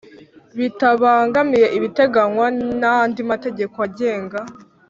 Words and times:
Bitabangamiye 0.59 1.67
ibiteganywa 1.77 2.47
n 2.79 2.83
andi 2.97 3.21
mategeko 3.31 3.75
agenga 3.87 4.39